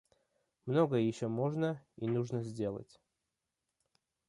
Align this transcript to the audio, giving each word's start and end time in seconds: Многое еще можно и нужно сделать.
Многое 0.65 1.01
еще 1.01 1.27
можно 1.27 1.79
и 1.95 2.07
нужно 2.07 2.41
сделать. 2.41 2.99